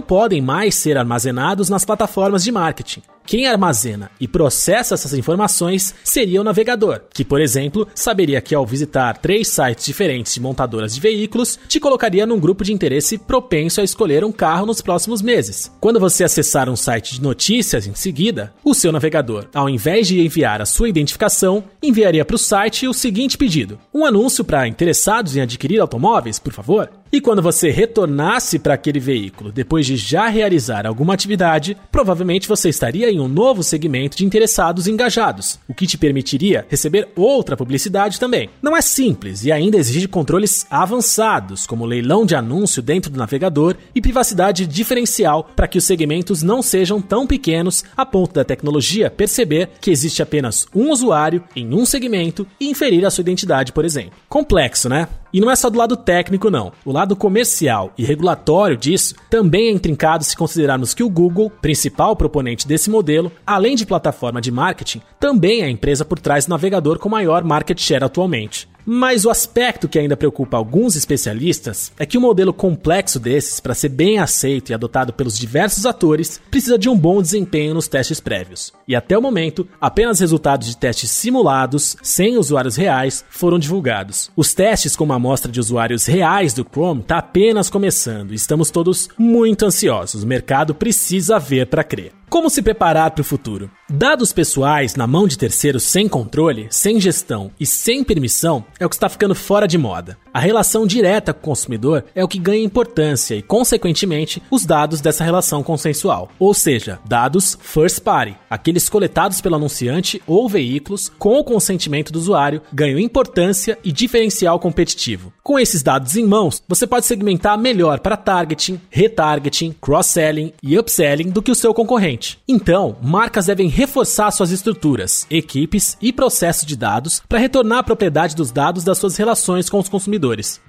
podem 0.00 0.40
mais 0.40 0.76
ser 0.76 0.96
armazenados 0.96 1.68
nas 1.68 1.84
plataformas 1.84 2.44
de 2.44 2.52
marketing. 2.52 3.02
Quem 3.30 3.46
armazena 3.46 4.10
e 4.20 4.26
processa 4.26 4.94
essas 4.94 5.14
informações 5.14 5.94
seria 6.02 6.40
o 6.40 6.44
navegador, 6.44 7.02
que, 7.14 7.24
por 7.24 7.40
exemplo, 7.40 7.86
saberia 7.94 8.40
que 8.40 8.56
ao 8.56 8.66
visitar 8.66 9.18
três 9.18 9.46
sites 9.46 9.86
diferentes 9.86 10.34
de 10.34 10.40
montadoras 10.40 10.92
de 10.92 11.00
veículos, 11.00 11.56
te 11.68 11.78
colocaria 11.78 12.26
num 12.26 12.40
grupo 12.40 12.64
de 12.64 12.72
interesse 12.72 13.16
propenso 13.16 13.80
a 13.80 13.84
escolher 13.84 14.24
um 14.24 14.32
carro 14.32 14.66
nos 14.66 14.82
próximos 14.82 15.22
meses. 15.22 15.70
Quando 15.78 16.00
você 16.00 16.24
acessar 16.24 16.68
um 16.68 16.74
site 16.74 17.14
de 17.14 17.22
notícias 17.22 17.86
em 17.86 17.94
seguida, 17.94 18.52
o 18.64 18.74
seu 18.74 18.90
navegador, 18.90 19.46
ao 19.54 19.70
invés 19.70 20.08
de 20.08 20.20
enviar 20.20 20.60
a 20.60 20.66
sua 20.66 20.88
identificação, 20.88 21.62
enviaria 21.80 22.24
para 22.24 22.34
o 22.34 22.36
site 22.36 22.88
o 22.88 22.92
seguinte 22.92 23.38
pedido: 23.38 23.78
um 23.94 24.04
anúncio 24.04 24.42
para 24.42 24.66
interessados 24.66 25.36
em 25.36 25.40
adquirir 25.40 25.78
automóveis, 25.78 26.40
por 26.40 26.52
favor? 26.52 26.90
E 27.12 27.20
quando 27.20 27.42
você 27.42 27.72
retornasse 27.72 28.56
para 28.56 28.74
aquele 28.74 29.00
veículo 29.00 29.50
depois 29.50 29.84
de 29.84 29.96
já 29.96 30.28
realizar 30.28 30.86
alguma 30.86 31.12
atividade, 31.12 31.76
provavelmente 31.90 32.46
você 32.46 32.68
estaria 32.68 33.10
em 33.10 33.18
um 33.18 33.26
novo 33.26 33.64
segmento 33.64 34.16
de 34.16 34.24
interessados 34.24 34.86
engajados, 34.86 35.58
o 35.68 35.74
que 35.74 35.88
te 35.88 35.98
permitiria 35.98 36.64
receber 36.68 37.08
outra 37.16 37.56
publicidade 37.56 38.20
também. 38.20 38.48
Não 38.62 38.76
é 38.76 38.80
simples 38.80 39.44
e 39.44 39.50
ainda 39.50 39.76
exige 39.76 40.06
controles 40.06 40.64
avançados, 40.70 41.66
como 41.66 41.84
leilão 41.84 42.24
de 42.24 42.36
anúncio 42.36 42.80
dentro 42.80 43.10
do 43.10 43.18
navegador 43.18 43.74
e 43.92 44.00
privacidade 44.00 44.64
diferencial 44.64 45.50
para 45.56 45.66
que 45.66 45.78
os 45.78 45.84
segmentos 45.84 46.44
não 46.44 46.62
sejam 46.62 47.02
tão 47.02 47.26
pequenos 47.26 47.82
a 47.96 48.06
ponto 48.06 48.34
da 48.34 48.44
tecnologia 48.44 49.10
perceber 49.10 49.70
que 49.80 49.90
existe 49.90 50.22
apenas 50.22 50.64
um 50.72 50.90
usuário 50.90 51.42
em 51.56 51.74
um 51.74 51.84
segmento 51.84 52.46
e 52.60 52.70
inferir 52.70 53.04
a 53.04 53.10
sua 53.10 53.22
identidade, 53.22 53.72
por 53.72 53.84
exemplo. 53.84 54.12
Complexo, 54.28 54.88
né? 54.88 55.08
E 55.32 55.40
não 55.40 55.50
é 55.50 55.56
só 55.56 55.68
do 55.68 55.78
lado 55.78 55.96
técnico, 55.96 56.50
não. 56.50 56.72
O 56.84 56.92
lado 56.92 57.16
comercial 57.16 57.92
e 57.98 58.04
regulatório 58.04 58.76
disso 58.76 59.14
também 59.28 59.68
é 59.68 59.72
intrincado 59.72 60.24
se 60.24 60.36
considerarmos 60.36 60.94
que 60.94 61.02
o 61.02 61.10
Google, 61.10 61.50
principal 61.50 62.16
proponente 62.16 62.66
desse 62.66 62.88
modelo, 62.88 63.30
além 63.46 63.76
de 63.76 63.86
plataforma 63.86 64.40
de 64.40 64.50
marketing, 64.50 65.02
também 65.18 65.60
é 65.60 65.64
a 65.64 65.70
empresa 65.70 66.04
por 66.04 66.18
trás 66.18 66.46
do 66.46 66.50
navegador 66.50 66.98
com 66.98 67.08
maior 67.08 67.44
market 67.44 67.78
share 67.80 68.04
atualmente. 68.04 68.69
Mas 68.84 69.24
o 69.24 69.30
aspecto 69.30 69.88
que 69.88 69.98
ainda 69.98 70.16
preocupa 70.16 70.56
alguns 70.56 70.96
especialistas 70.96 71.92
é 71.98 72.06
que 72.06 72.18
um 72.18 72.20
modelo 72.20 72.52
complexo 72.52 73.18
desses, 73.18 73.60
para 73.60 73.74
ser 73.74 73.90
bem 73.90 74.18
aceito 74.18 74.70
e 74.70 74.74
adotado 74.74 75.12
pelos 75.12 75.38
diversos 75.38 75.86
atores, 75.86 76.40
precisa 76.50 76.78
de 76.78 76.88
um 76.88 76.96
bom 76.96 77.20
desempenho 77.20 77.74
nos 77.74 77.88
testes 77.88 78.20
prévios. 78.20 78.72
E 78.86 78.96
até 78.96 79.16
o 79.16 79.22
momento, 79.22 79.66
apenas 79.80 80.20
resultados 80.20 80.68
de 80.68 80.76
testes 80.76 81.10
simulados, 81.10 81.96
sem 82.02 82.36
usuários 82.36 82.76
reais, 82.76 83.24
foram 83.30 83.58
divulgados. 83.58 84.30
Os 84.36 84.54
testes 84.54 84.96
com 84.96 85.04
uma 85.04 85.16
amostra 85.16 85.50
de 85.50 85.60
usuários 85.60 86.06
reais 86.06 86.52
do 86.52 86.64
Chrome 86.64 87.00
está 87.00 87.18
apenas 87.18 87.70
começando 87.70 88.32
e 88.32 88.36
estamos 88.36 88.70
todos 88.70 89.08
muito 89.18 89.64
ansiosos. 89.64 90.22
O 90.22 90.26
mercado 90.26 90.74
precisa 90.74 91.38
ver 91.38 91.66
para 91.66 91.84
crer. 91.84 92.12
Como 92.30 92.48
se 92.48 92.62
preparar 92.62 93.10
para 93.10 93.22
o 93.22 93.24
futuro? 93.24 93.68
Dados 93.90 94.32
pessoais 94.32 94.94
na 94.94 95.04
mão 95.04 95.26
de 95.26 95.36
terceiros 95.36 95.82
sem 95.82 96.06
controle, 96.06 96.68
sem 96.70 97.00
gestão 97.00 97.50
e 97.58 97.66
sem 97.66 98.04
permissão 98.04 98.64
é 98.78 98.86
o 98.86 98.88
que 98.88 98.94
está 98.94 99.08
ficando 99.08 99.34
fora 99.34 99.66
de 99.66 99.76
moda. 99.76 100.16
A 100.32 100.38
relação 100.38 100.86
direta 100.86 101.34
com 101.34 101.40
o 101.40 101.42
consumidor 101.50 102.04
é 102.14 102.22
o 102.22 102.28
que 102.28 102.38
ganha 102.38 102.62
importância 102.62 103.34
e, 103.34 103.42
consequentemente, 103.42 104.40
os 104.48 104.64
dados 104.64 105.00
dessa 105.00 105.24
relação 105.24 105.60
consensual. 105.60 106.30
Ou 106.38 106.54
seja, 106.54 107.00
dados 107.04 107.58
first 107.60 108.00
party, 108.00 108.36
aqueles 108.48 108.88
coletados 108.88 109.40
pelo 109.40 109.56
anunciante 109.56 110.22
ou 110.28 110.48
veículos 110.48 111.10
com 111.18 111.40
o 111.40 111.42
consentimento 111.42 112.12
do 112.12 112.18
usuário, 112.20 112.62
ganham 112.72 113.00
importância 113.00 113.76
e 113.82 113.90
diferencial 113.90 114.60
competitivo. 114.60 115.32
Com 115.42 115.58
esses 115.58 115.82
dados 115.82 116.14
em 116.14 116.24
mãos, 116.24 116.62
você 116.68 116.86
pode 116.86 117.06
segmentar 117.06 117.58
melhor 117.58 117.98
para 117.98 118.16
targeting, 118.16 118.80
retargeting, 118.88 119.74
cross-selling 119.80 120.52
e 120.62 120.78
upselling 120.78 121.30
do 121.30 121.42
que 121.42 121.50
o 121.50 121.56
seu 121.56 121.74
concorrente. 121.74 122.38
Então, 122.46 122.96
marcas 123.02 123.46
devem 123.46 123.68
reforçar 123.68 124.30
suas 124.30 124.52
estruturas, 124.52 125.26
equipes 125.28 125.98
e 126.00 126.12
processos 126.12 126.64
de 126.64 126.76
dados 126.76 127.20
para 127.28 127.40
retornar 127.40 127.80
a 127.80 127.82
propriedade 127.82 128.36
dos 128.36 128.52
dados 128.52 128.84
das 128.84 128.96
suas 128.96 129.16
relações 129.16 129.68
com 129.68 129.80
os 129.80 129.88
consumidores. 129.88 130.19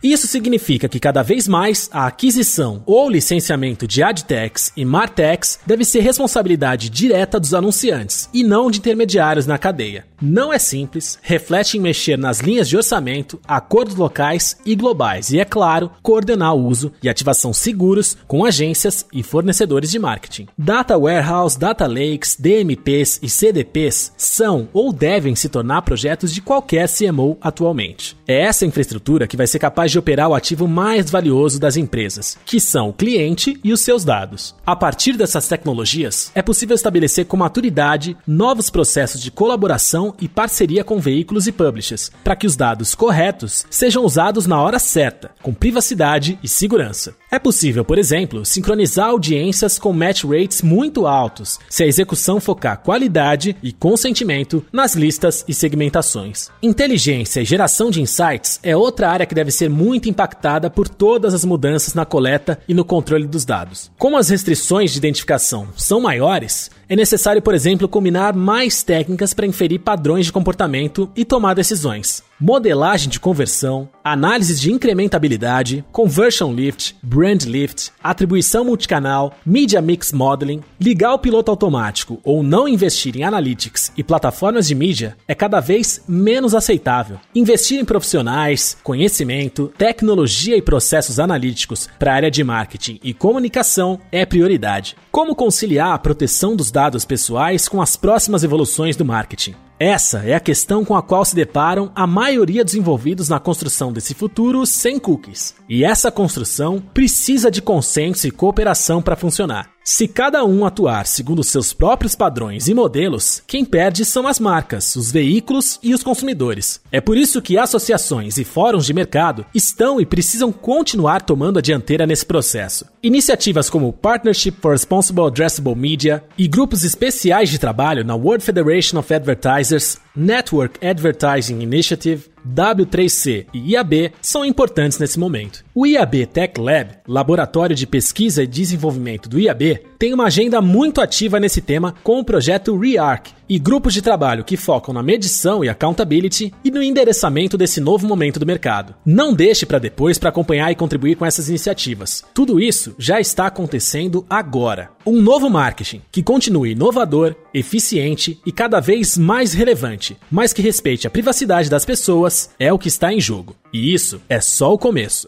Isso 0.02 0.28
significa 0.28 0.88
que 0.88 1.00
cada 1.00 1.22
vez 1.22 1.48
mais 1.48 1.90
a 1.92 2.08
aquisição 2.08 2.82
ou 2.86 3.10
licenciamento 3.10 3.88
de 3.88 4.02
adtechs 4.02 4.72
e 4.76 4.86
martechs 4.86 5.60
deve 5.66 5.84
ser 5.84 6.00
responsabilidade 6.00 6.90
direta 6.90 7.40
dos 7.40 7.54
anunciantes 7.54 8.30
e 8.34 8.44
não 8.44 8.72
de 8.72 8.80
intermediários 8.80 9.46
na 9.46 9.58
cadeia. 9.58 10.06
Não 10.22 10.54
é 10.54 10.60
simples, 10.60 11.18
reflete 11.24 11.78
em 11.78 11.82
mexer 11.82 12.16
nas 12.16 12.42
linhas 12.42 12.70
de 12.70 12.78
orçamento, 12.78 13.40
acordos 13.48 13.96
locais 13.96 14.56
e 14.64 14.76
globais 14.76 15.32
e, 15.32 15.40
é 15.40 15.46
claro, 15.46 15.90
coordenar 16.04 16.56
o 16.56 16.64
uso 16.68 16.92
e 17.02 17.10
ativação 17.10 17.52
seguros 17.52 18.16
com 18.28 18.46
agências 18.46 19.06
e 19.12 19.24
fornecedores 19.24 19.90
de 19.90 19.98
marketing. 19.98 20.48
Data 20.56 20.96
Warehouse, 20.96 21.58
Data 21.58 21.88
Lakes, 21.88 22.38
DMPs 22.40 23.20
e 23.24 23.30
CDPs 23.30 24.14
são 24.16 24.70
ou 24.74 24.94
devem 24.94 25.36
se 25.36 25.50
tornar 25.50 25.82
projetos 25.82 26.32
de 26.32 26.42
qualquer 26.42 26.88
CMO 26.88 27.38
atualmente. 27.42 28.16
É 28.28 28.42
essa 28.42 28.66
infraestrutura 28.66 29.26
que 29.26 29.36
vai 29.42 29.48
ser 29.48 29.58
capaz 29.58 29.92
de 29.92 29.98
operar 29.98 30.30
o 30.30 30.36
ativo 30.36 30.68
mais 30.68 31.10
valioso 31.10 31.60
das 31.60 31.76
empresas, 31.76 32.38
que 32.46 32.60
são 32.60 32.90
o 32.90 32.94
cliente 32.94 33.60
e 33.64 33.74
os 33.74 33.82
seus 33.82 34.06
dados. 34.06 34.54
A 34.64 34.76
partir 34.76 35.18
dessas 35.18 35.48
tecnologias, 35.48 36.32
é 36.36 36.44
possível 36.44 36.76
estabelecer 36.76 37.26
com 37.26 37.36
maturidade 37.36 38.16
novos 38.28 38.70
processos 38.70 39.20
de 39.20 39.32
colaboração 39.32 40.14
e 40.22 40.28
parceria 40.28 40.84
com 40.84 41.00
veículos 41.00 41.48
e 41.48 41.52
publishers, 41.52 42.12
para 42.24 42.36
que 42.36 42.46
os 42.46 42.56
dados 42.56 42.94
corretos 42.94 43.66
sejam 43.72 44.06
usados 44.06 44.46
na 44.46 44.62
hora 44.62 44.78
certa, 44.78 45.32
com 45.42 45.56
privacidade 45.56 46.38
e 46.44 46.48
segurança. 46.48 47.16
É 47.32 47.40
possível, 47.40 47.84
por 47.84 47.98
exemplo, 47.98 48.46
sincronizar 48.46 49.08
audiências 49.08 49.80
com 49.80 49.92
match 49.92 50.24
rates 50.24 50.62
muito 50.62 51.08
altos, 51.08 51.58
se 51.68 51.82
a 51.82 51.88
execução 51.88 52.40
focar 52.40 52.78
qualidade 52.84 53.56
e 53.64 53.74
consentimento 53.74 54.64
nas 54.72 54.94
listas 54.94 55.44
e 55.48 55.54
segmentações. 55.54 56.52
Inteligência 56.62 57.42
e 57.42 57.46
geração 57.46 57.90
de 57.90 58.02
insights 58.02 58.60
é 58.62 58.78
outra 58.78 59.10
área 59.10 59.26
que 59.32 59.36
deve 59.36 59.50
ser 59.50 59.70
muito 59.70 60.10
impactada 60.10 60.70
por 60.70 60.90
todas 60.90 61.34
as 61.34 61.46
mudanças 61.46 61.94
na 61.94 62.06
coleta 62.06 62.60
e 62.68 62.74
no 62.74 62.84
controle 62.84 63.26
dos 63.26 63.46
dados. 63.46 63.90
Como 63.98 64.18
as 64.18 64.28
restrições 64.28 64.92
de 64.92 64.98
identificação 64.98 65.70
são 65.78 66.02
maiores, 66.02 66.70
é 66.90 66.98
necessário, 66.98 67.42
por 67.42 67.56
exemplo, 67.56 67.88
combinar 67.88 68.36
mais 68.36 68.84
técnicas 68.84 69.34
para 69.34 69.48
inferir 69.48 69.80
padrões 69.80 70.26
de 70.26 70.34
comportamento 70.34 71.10
e 71.16 71.24
tomar 71.24 71.54
decisões. 71.54 72.22
Modelagem 72.44 73.08
de 73.08 73.20
conversão, 73.20 73.88
análise 74.04 74.60
de 74.60 74.72
incrementabilidade, 74.72 75.86
conversion 75.92 76.52
lift, 76.52 76.96
brand 77.04 77.44
lift, 77.44 77.92
atribuição 78.04 78.66
multicanal, 78.66 79.36
media 79.46 79.80
mix 79.80 80.12
modeling, 80.12 80.60
ligar 80.80 81.14
o 81.14 81.20
piloto 81.20 81.52
automático 81.52 82.20
ou 82.24 82.42
não 82.42 82.68
investir 82.68 83.16
em 83.16 83.24
analytics 83.24 83.92
e 83.96 84.04
plataformas 84.04 84.68
de 84.68 84.74
mídia 84.74 85.16
é 85.28 85.36
cada 85.36 85.60
vez 85.60 86.04
menos 86.08 86.56
aceitável. 86.56 87.20
Investir 87.36 87.80
em 87.80 87.86
profissionais, 87.86 88.76
conhecimento, 88.82 89.72
tecnologia 89.78 90.58
e 90.58 90.64
processos 90.64 91.20
analíticos 91.20 91.88
para 92.00 92.12
a 92.12 92.16
área 92.16 92.32
de 92.32 92.44
marketing 92.44 93.00
e 93.04 93.14
comunicação 93.14 94.00
é 94.12 94.26
prioridade. 94.26 94.96
Como 95.12 95.36
conciliar 95.36 95.92
a 95.94 96.00
proteção 96.00 96.56
dos 96.56 96.72
dados 96.72 97.06
pessoais 97.06 97.70
com 97.70 97.80
as 97.80 97.96
próximas 97.96 98.44
evoluções 98.44 98.96
do 98.96 99.06
marketing? 99.06 99.54
Essa 99.84 100.20
é 100.20 100.36
a 100.36 100.40
questão 100.40 100.86
com 100.86 100.96
a 100.96 101.02
qual 101.02 101.26
se 101.26 101.34
deparam 101.34 101.92
a 101.96 102.06
maioria 102.06 102.64
dos 102.64 102.76
envolvidos 102.76 103.28
na 103.28 103.40
construção 103.40 103.92
desse 103.92 104.14
futuro 104.14 104.64
sem 104.64 105.00
cookies. 105.00 105.56
E 105.68 105.84
essa 105.84 106.12
construção 106.12 106.80
precisa 106.80 107.50
de 107.50 107.64
consenso 107.64 108.28
e 108.28 108.32
cooperação 108.32 109.02
para 109.02 109.16
funcionar. 109.16 109.72
Se 109.84 110.08
cada 110.08 110.46
um 110.46 110.64
atuar 110.64 111.08
segundo 111.08 111.44
seus 111.44 111.74
próprios 111.74 112.14
padrões 112.14 112.68
e 112.68 112.74
modelos, 112.74 113.42
quem 113.48 113.66
perde 113.66 114.06
são 114.06 114.28
as 114.28 114.40
marcas, 114.40 114.96
os 114.96 115.12
veículos 115.12 115.80
e 115.82 115.92
os 115.92 116.04
consumidores. 116.04 116.80
É 116.92 117.02
por 117.02 117.18
isso 117.18 117.42
que 117.42 117.58
associações 117.58 118.38
e 118.38 118.44
fóruns 118.44 118.86
de 118.86 118.94
mercado 118.94 119.44
estão 119.56 120.00
e 120.00 120.06
precisam 120.06 120.52
continuar 120.52 121.24
tomando 121.24 121.58
a 121.58 121.62
dianteira 121.64 122.06
nesse 122.06 122.26
processo. 122.26 122.86
Iniciativas 123.02 123.72
como 123.72 123.92
Partnership 123.92 124.58
for 124.62 124.74
Responsible 124.74 125.26
Addressable 125.26 125.76
Media 125.76 126.24
e 126.38 126.48
grupos 126.48 126.84
especiais 126.84 127.50
de 127.50 127.58
trabalho 127.58 128.06
na 128.06 128.16
World 128.16 128.46
Federation 128.46 129.00
of 129.00 129.12
Advertisers, 129.12 129.98
Network 130.16 130.86
Advertising 130.86 131.60
Initiative, 131.60 132.30
W3C 132.48 133.48
e 133.54 133.74
IAB 133.74 134.12
são 134.22 134.44
importantes 134.44 134.98
nesse 134.98 135.20
momento. 135.20 135.64
O 135.74 135.86
IAB 135.86 136.26
Tech 136.26 136.60
Lab, 136.60 136.92
laboratório 137.08 137.76
de 137.76 137.88
pesquisa 137.88 138.44
e 138.44 138.48
desenvolvimento 138.48 139.30
do 139.30 139.40
IAB, 139.40 139.82
tem 139.98 140.14
uma 140.14 140.26
agenda 140.26 140.62
muito 140.62 141.00
ativa 141.00 141.40
nesse 141.40 141.62
tema 141.62 141.94
com 142.04 142.20
o 142.20 142.26
projeto 142.26 142.78
REARC 142.78 143.28
e 143.48 143.60
grupos 143.60 143.94
de 143.94 144.02
trabalho 144.02 144.44
que 144.44 144.58
focam 144.58 144.94
na 144.94 145.04
medição 145.04 145.64
e 145.64 145.70
accountability 145.70 146.54
e 146.64 146.72
no 146.72 146.82
endereçamento 146.82 147.58
desse 147.58 147.82
novo 147.82 148.08
momento 148.08 148.40
do 148.40 148.46
mercado. 148.46 148.96
Não 149.06 149.34
deixe 149.34 149.66
para 149.66 149.78
depois 149.78 150.18
para 150.18 150.30
acompanhar 150.30 150.72
e 150.72 150.76
contribuir 150.76 151.16
com 151.16 151.26
essas 151.26 151.50
iniciativas. 151.50 152.24
Tudo 152.34 152.60
isso 152.60 152.96
já 152.98 153.20
está 153.20 153.48
acontecendo 153.48 154.26
agora. 154.30 154.90
Um 155.04 155.20
novo 155.20 155.50
marketing 155.50 156.02
que 156.12 156.22
continue 156.22 156.74
inovador, 156.74 157.36
eficiente 157.52 158.40
e 158.46 158.52
cada 158.52 158.80
vez 158.80 159.18
mais 159.18 159.52
relevante, 159.52 160.16
mas 160.30 160.54
que 160.54 160.62
respeite 160.62 161.08
a 161.08 161.10
privacidade 161.10 161.72
das 161.72 161.84
pessoas 161.84 162.52
é 162.60 162.72
o 162.72 162.78
que 162.78 162.88
está 162.88 163.12
em 163.12 163.20
jogo. 163.20 163.56
E 163.74 163.92
isso 163.92 164.22
é 164.30 164.40
só 164.40 164.72
o 164.72 164.78
começo. 164.78 165.28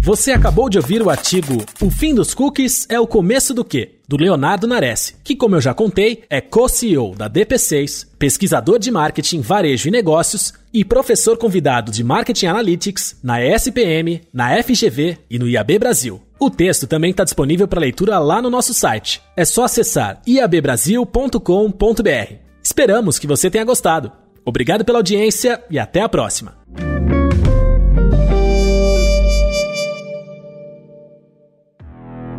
Você 0.00 0.32
acabou 0.32 0.68
de 0.68 0.76
ouvir 0.76 1.00
o 1.00 1.08
artigo 1.08 1.64
O 1.80 1.90
fim 1.90 2.14
dos 2.14 2.34
cookies 2.34 2.86
é 2.90 3.00
o 3.00 3.06
começo 3.06 3.54
do 3.54 3.64
quê? 3.64 3.93
Do 4.06 4.18
Leonardo 4.18 4.66
Nares, 4.66 5.18
que, 5.24 5.34
como 5.34 5.56
eu 5.56 5.62
já 5.62 5.72
contei, 5.72 6.24
é 6.28 6.38
co-CEO 6.38 7.14
da 7.14 7.28
DP6, 7.28 8.06
pesquisador 8.18 8.78
de 8.78 8.90
marketing, 8.90 9.40
varejo 9.40 9.88
e 9.88 9.90
negócios 9.90 10.52
e 10.72 10.84
professor 10.84 11.38
convidado 11.38 11.90
de 11.90 12.04
Marketing 12.04 12.46
Analytics 12.46 13.18
na 13.22 13.42
ESPM, 13.42 14.20
na 14.30 14.62
FGV 14.62 15.18
e 15.30 15.38
no 15.38 15.48
IAB 15.48 15.78
Brasil. 15.78 16.20
O 16.38 16.50
texto 16.50 16.86
também 16.86 17.12
está 17.12 17.24
disponível 17.24 17.66
para 17.66 17.80
leitura 17.80 18.18
lá 18.18 18.42
no 18.42 18.50
nosso 18.50 18.74
site. 18.74 19.22
É 19.34 19.44
só 19.46 19.64
acessar 19.64 20.20
iabbrasil.com.br. 20.26 22.34
Esperamos 22.62 23.18
que 23.18 23.26
você 23.26 23.50
tenha 23.50 23.64
gostado. 23.64 24.12
Obrigado 24.44 24.84
pela 24.84 24.98
audiência 24.98 25.62
e 25.70 25.78
até 25.78 26.02
a 26.02 26.08
próxima. 26.08 26.58